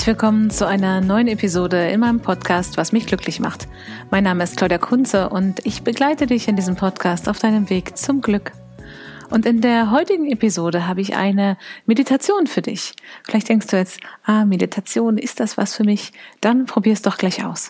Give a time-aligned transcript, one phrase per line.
[0.00, 3.68] Herzlich willkommen zu einer neuen Episode in meinem Podcast, was mich glücklich macht.
[4.10, 7.98] Mein Name ist Claudia Kunze und ich begleite dich in diesem Podcast auf deinem Weg
[7.98, 8.52] zum Glück.
[9.28, 12.94] Und in der heutigen Episode habe ich eine Meditation für dich.
[13.24, 16.14] Vielleicht denkst du jetzt, ah, Meditation, ist das was für mich?
[16.40, 17.68] Dann probier es doch gleich aus.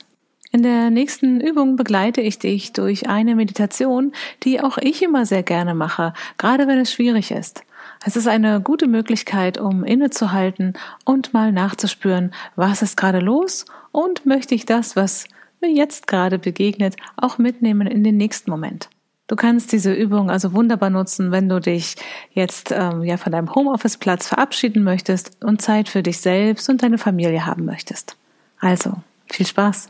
[0.53, 5.45] In der nächsten Übung begleite ich dich durch eine Meditation, die auch ich immer sehr
[5.45, 7.63] gerne mache, gerade wenn es schwierig ist.
[8.05, 10.73] Es ist eine gute Möglichkeit, um innezuhalten
[11.05, 15.27] und mal nachzuspüren, was ist gerade los und möchte ich das, was
[15.61, 18.89] mir jetzt gerade begegnet, auch mitnehmen in den nächsten Moment.
[19.29, 21.95] Du kannst diese Übung also wunderbar nutzen, wenn du dich
[22.33, 26.99] jetzt ähm, ja von deinem Homeoffice-Platz verabschieden möchtest und Zeit für dich selbst und deine
[26.99, 28.17] Familie haben möchtest.
[28.59, 28.95] Also,
[29.27, 29.89] viel Spaß!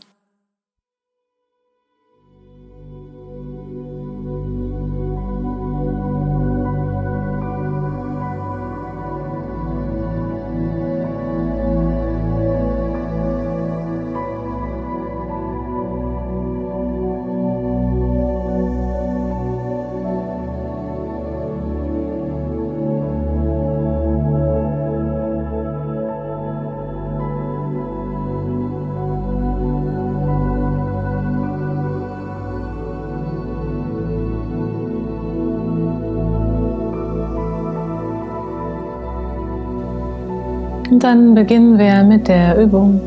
[40.91, 43.01] Und dann beginnen wir mit der Übung.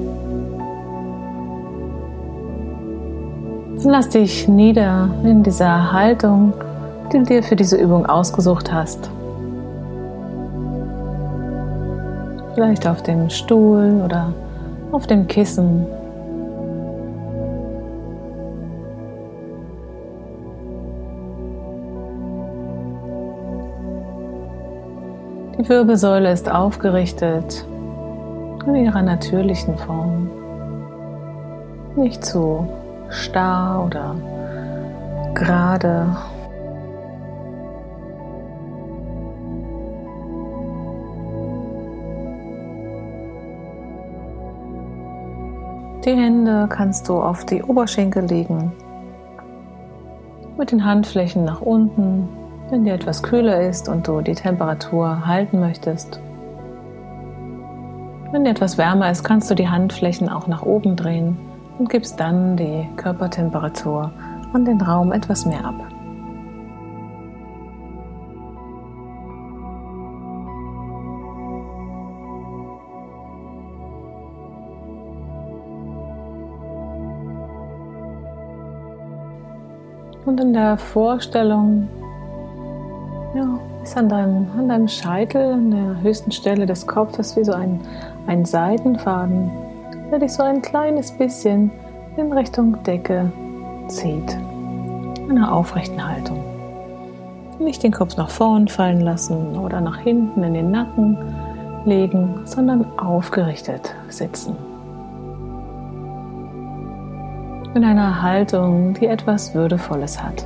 [3.83, 6.53] Lass dich nieder in dieser Haltung,
[7.11, 9.11] die du dir für diese Übung ausgesucht hast.
[12.55, 14.31] Vielleicht auf dem Stuhl oder
[14.93, 15.85] auf dem Kissen.
[25.59, 27.65] Die Wirbelsäule ist aufgerichtet
[28.67, 30.29] in ihrer natürlichen Form.
[31.95, 32.67] Nicht zu
[33.09, 34.15] starr oder
[35.33, 36.15] gerade.
[46.05, 48.73] Die Hände kannst du auf die Oberschenkel legen,
[50.57, 52.27] mit den Handflächen nach unten,
[52.69, 56.19] wenn dir etwas kühler ist und du die Temperatur halten möchtest.
[58.33, 61.37] Wenn dir etwas wärmer ist, kannst du die Handflächen auch nach oben drehen
[61.77, 64.11] und gibst dann die Körpertemperatur
[64.53, 65.75] an den Raum etwas mehr ab.
[80.25, 81.87] Und in der Vorstellung
[83.35, 87.51] ja, ist an deinem, an deinem Scheitel, an der höchsten Stelle des Kopfes, wie so
[87.51, 87.79] ein
[88.27, 89.51] ein Seidenfaden,
[90.11, 91.71] der dich so ein kleines bisschen
[92.17, 93.31] in Richtung Decke
[93.87, 94.37] zieht.
[95.29, 96.43] Eine aufrechten Haltung.
[97.59, 101.17] Nicht den Kopf nach vorn fallen lassen oder nach hinten in den Nacken
[101.85, 104.55] legen, sondern aufgerichtet sitzen.
[107.73, 110.45] In einer Haltung, die etwas Würdevolles hat.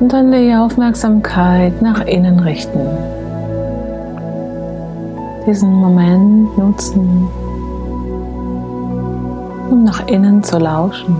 [0.00, 2.80] Und dann die Aufmerksamkeit nach innen richten.
[5.46, 7.28] Diesen Moment nutzen,
[9.70, 11.14] um nach innen zu lauschen,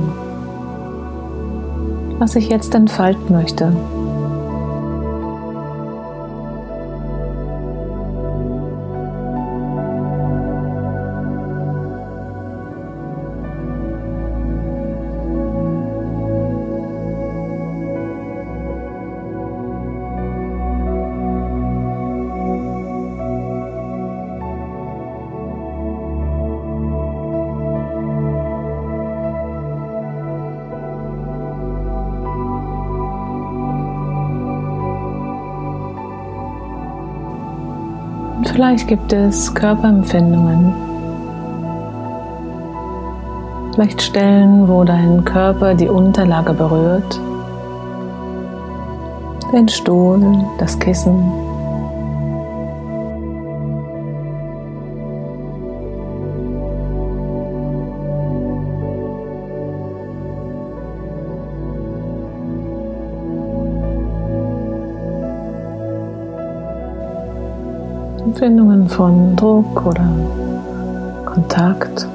[2.19, 3.73] was ich jetzt entfalten möchte.
[38.61, 40.75] Vielleicht gibt es Körperempfindungen.
[43.73, 47.19] Vielleicht Stellen, wo dein Körper die Unterlage berührt.
[49.51, 51.50] Den Stuhl, das Kissen.
[68.31, 70.09] Empfindungen von Druck oder
[71.27, 72.07] Kontakt,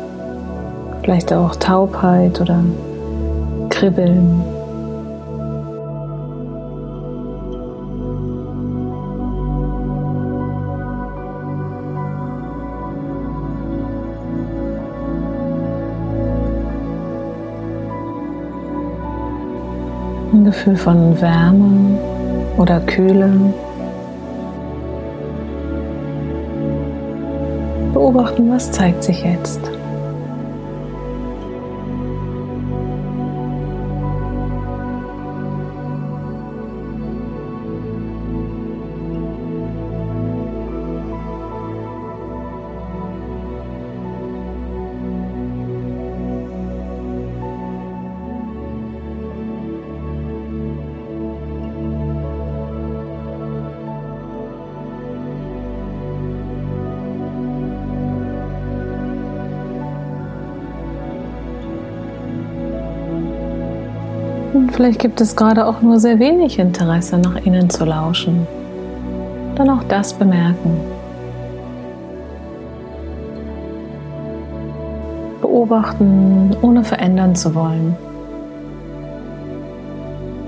[1.01, 2.63] vielleicht auch Taubheit oder
[3.69, 4.41] Kribbeln.
[20.31, 21.99] Ein Gefühl von Wärme
[22.57, 23.33] oder Kühle.
[28.05, 29.74] Beobachten, was zeigt sich jetzt.
[64.55, 68.47] Und vielleicht gibt es gerade auch nur sehr wenig Interesse, nach innen zu lauschen.
[69.55, 70.79] Dann auch das bemerken.
[75.41, 77.97] Beobachten, ohne verändern zu wollen.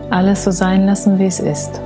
[0.09, 1.81] Alles so sein lassen, wie es ist.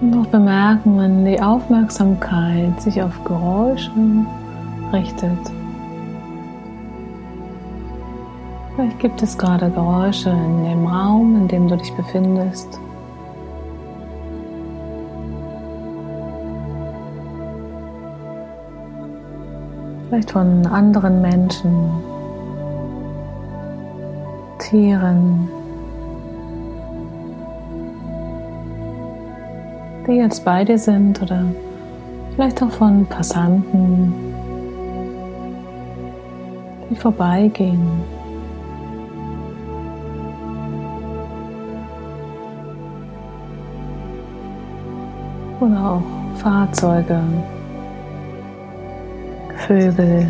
[0.00, 3.90] Und auch bemerken, wenn die Aufmerksamkeit sich auf Geräusche
[4.92, 5.38] richtet.
[8.76, 12.78] Vielleicht gibt es gerade Geräusche in dem Raum, in dem du dich befindest.
[20.08, 21.90] Vielleicht von anderen Menschen,
[24.60, 25.48] Tieren,
[30.08, 31.44] die jetzt bei dir sind oder
[32.34, 34.12] vielleicht auch von Passanten,
[36.90, 37.80] die vorbeigehen.
[45.60, 47.20] Oder auch Fahrzeuge,
[49.66, 50.26] Vögel.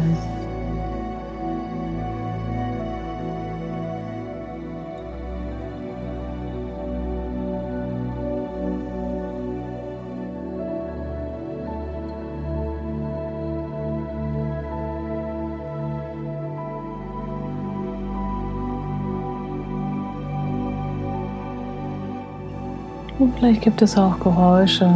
[23.18, 24.88] Und vielleicht gibt es auch Geräusche,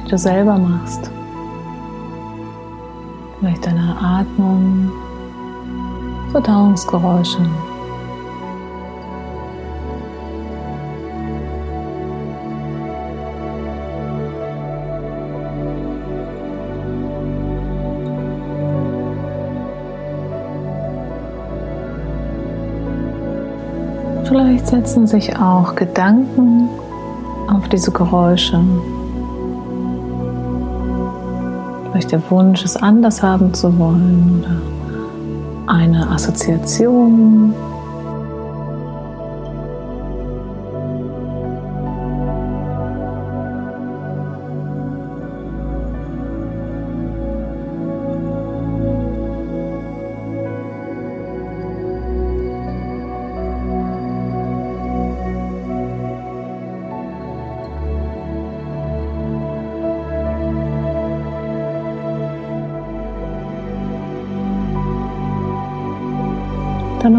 [0.00, 1.10] die du selber machst.
[3.40, 4.92] Vielleicht deine Atmung,
[6.30, 7.38] Verdauungsgeräusche.
[24.24, 26.68] Vielleicht setzen sich auch Gedanken
[27.50, 28.60] auf diese Geräusche.
[31.90, 37.54] Vielleicht der Wunsch, es anders haben zu wollen oder eine Assoziation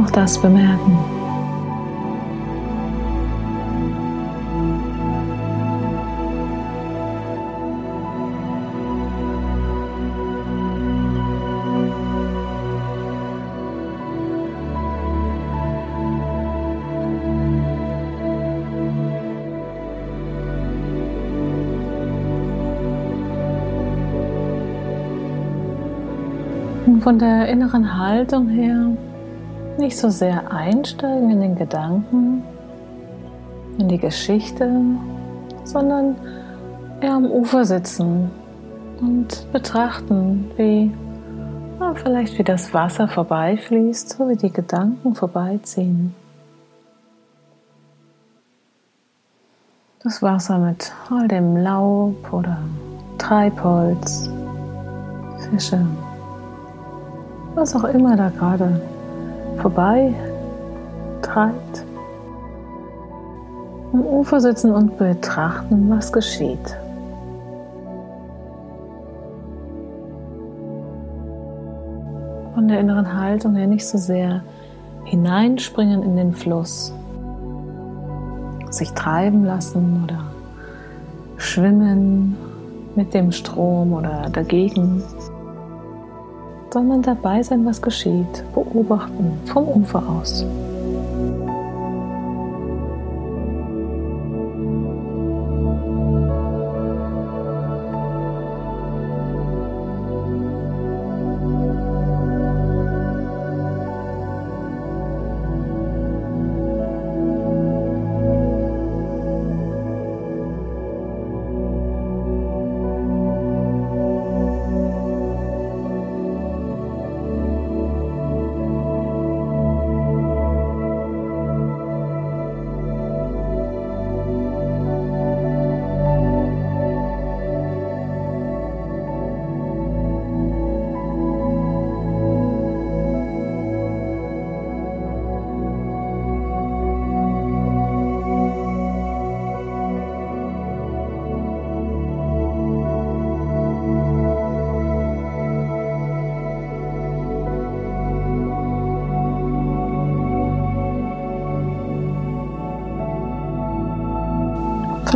[0.01, 0.97] auch das bemerken.
[27.01, 28.91] von der inneren Haltung her
[29.81, 32.43] nicht so sehr einsteigen in den Gedanken,
[33.79, 34.69] in die Geschichte,
[35.63, 36.15] sondern
[37.01, 38.29] eher am Ufer sitzen
[39.01, 40.91] und betrachten, wie
[41.79, 46.13] ja, vielleicht wie das Wasser vorbeifließt, so wie die Gedanken vorbeiziehen.
[50.03, 52.57] Das Wasser mit all dem Laub oder
[53.17, 54.29] Treibholz,
[55.49, 55.83] Fische,
[57.55, 58.79] was auch immer da gerade
[59.61, 60.13] vorbei
[61.21, 61.85] treibt.
[63.93, 66.77] Am Ufer sitzen und betrachten, was geschieht.
[72.55, 74.41] Von der inneren Haltung her nicht so sehr
[75.05, 76.93] hineinspringen in den Fluss,
[78.69, 80.19] sich treiben lassen oder
[81.37, 82.37] schwimmen
[82.95, 85.03] mit dem Strom oder dagegen,
[86.73, 90.45] sondern dabei sein, was geschieht, beobachten vom Ufer aus.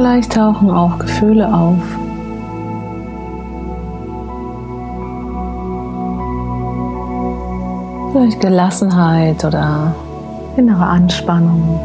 [0.05, 1.81] Vielleicht tauchen auch Gefühle auf.
[8.11, 9.95] Vielleicht Gelassenheit oder
[10.57, 11.79] innere Anspannung,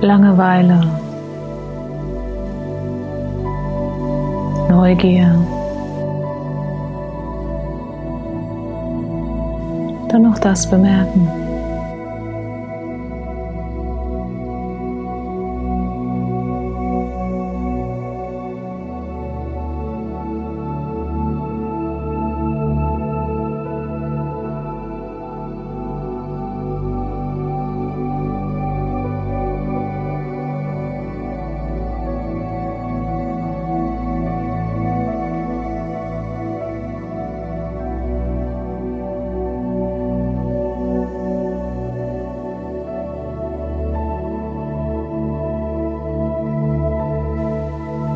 [0.00, 0.80] Langeweile,
[4.70, 5.34] Neugier.
[10.08, 11.45] Dann noch das bemerken.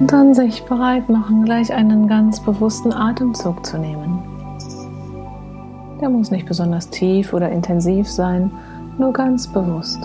[0.00, 4.22] Und dann sich bereit machen, gleich einen ganz bewussten Atemzug zu nehmen.
[6.00, 8.50] Der muss nicht besonders tief oder intensiv sein,
[8.96, 10.00] nur ganz bewusst.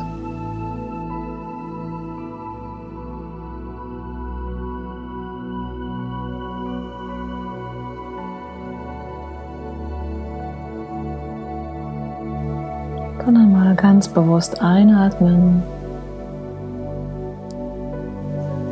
[13.26, 15.64] Dann einmal ganz bewusst einatmen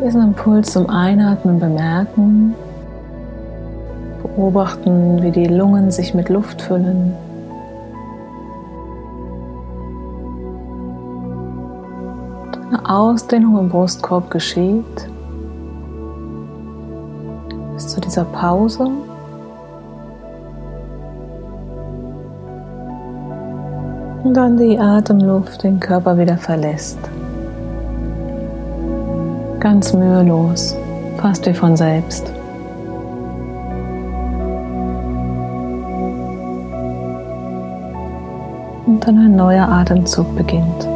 [0.04, 2.56] diesen Impuls zum Einatmen bemerken.
[4.22, 7.14] Beobachten, wie die Lungen sich mit Luft füllen.
[12.70, 15.10] Eine Ausdehnung im Brustkorb geschieht.
[17.74, 18.90] Bis zu dieser Pause.
[24.24, 26.98] Und dann die Atemluft den Körper wieder verlässt
[29.64, 30.76] ganz mühelos,
[31.18, 32.30] fast wie von selbst.
[38.86, 40.93] Und dann ein neuer Atemzug beginnt.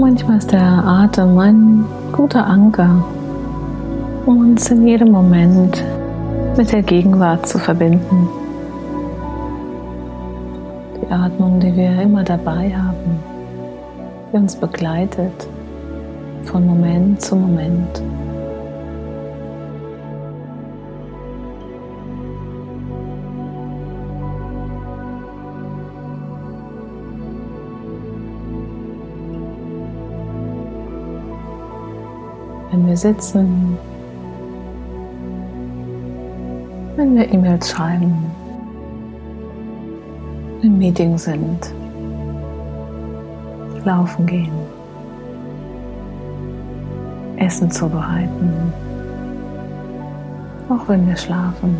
[0.00, 3.04] Manchmal ist der Atem ein guter Anker,
[4.26, 5.84] um uns in jedem Moment
[6.56, 8.28] mit der Gegenwart zu verbinden.
[11.00, 13.20] Die Atmung, die wir immer dabei haben,
[14.32, 15.46] die uns begleitet
[16.42, 18.02] von Moment zu Moment.
[32.94, 33.76] Wir sitzen,
[36.94, 38.14] wenn wir E-Mails schreiben,
[40.62, 41.74] im Meeting sind,
[43.84, 44.52] laufen gehen,
[47.36, 48.72] Essen zubereiten,
[50.68, 51.76] auch wenn wir schlafen.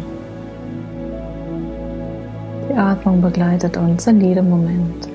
[2.68, 5.13] Die Atmung begleitet uns in jedem Moment.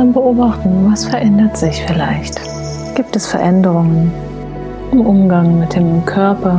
[0.00, 2.40] Dann beobachten, was verändert sich vielleicht.
[2.94, 4.10] Gibt es Veränderungen
[4.92, 6.58] im Umgang mit dem Körper,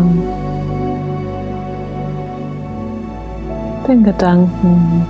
[3.88, 5.08] den Gedanken,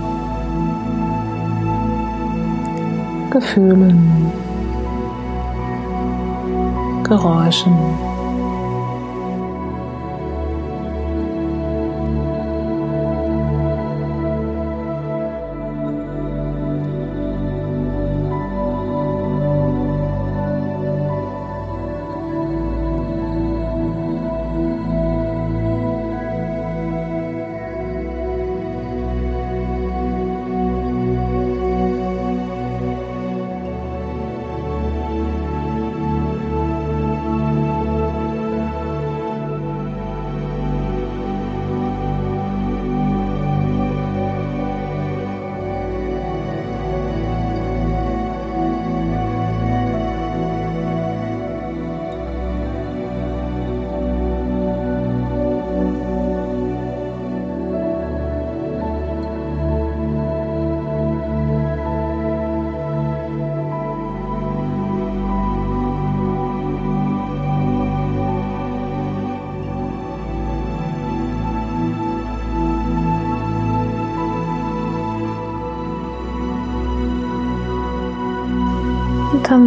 [3.30, 4.32] Gefühlen,
[7.02, 7.76] Geräuschen.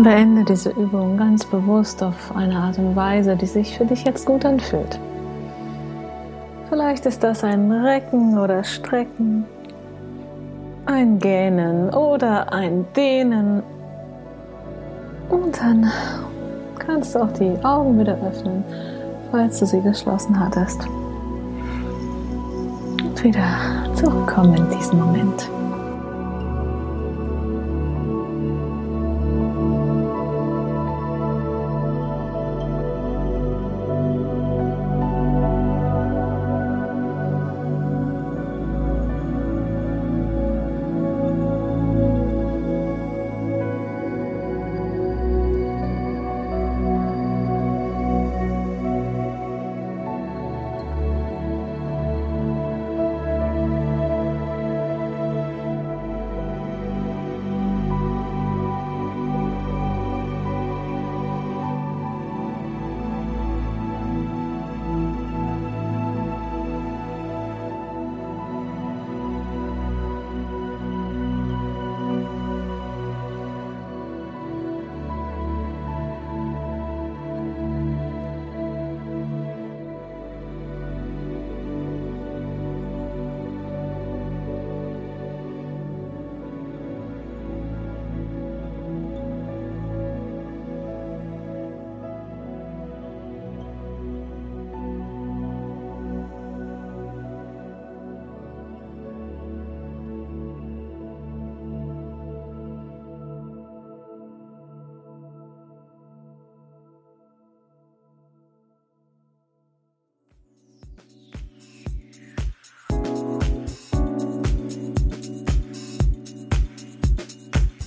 [0.06, 4.24] Beende diese Übung ganz bewusst auf eine Art und Weise, die sich für dich jetzt
[4.28, 5.00] gut anfühlt.
[6.70, 9.46] Vielleicht ist das ein Recken oder Strecken,
[10.86, 13.63] ein Gähnen oder ein Dehnen.
[15.30, 15.91] Und dann
[16.78, 18.63] kannst du auch die Augen wieder öffnen,
[19.32, 20.88] falls du sie geschlossen hattest.
[23.02, 23.48] Und wieder
[23.96, 25.50] zurückkommen in diesen Moment.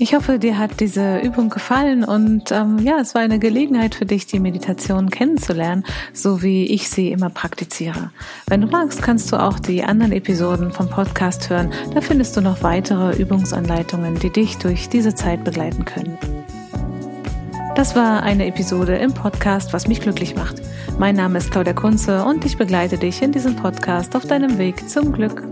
[0.08, 4.06] Ich hoffe, dir hat diese Übung gefallen und ähm, ja, es war eine Gelegenheit für
[4.06, 8.10] dich, die Meditation kennenzulernen, so wie ich sie immer praktiziere.
[8.46, 11.74] Wenn du magst, kannst du auch die anderen Episoden vom Podcast hören.
[11.92, 16.16] Da findest du noch weitere Übungsanleitungen, die dich durch diese Zeit begleiten können.
[17.76, 20.62] Das war eine Episode im Podcast, was mich glücklich macht.
[20.98, 24.88] Mein Name ist Claudia Kunze und ich begleite dich in diesem Podcast auf deinem Weg
[24.88, 25.42] zum Glück.